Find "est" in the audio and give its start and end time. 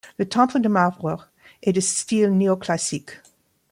1.61-1.73